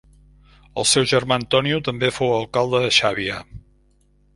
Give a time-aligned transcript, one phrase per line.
[0.83, 3.41] El seu germà Antonio també fou alcalde de Xàbia.